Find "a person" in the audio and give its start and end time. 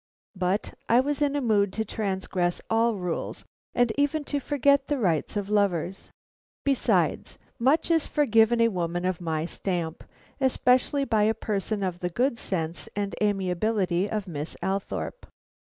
11.25-11.83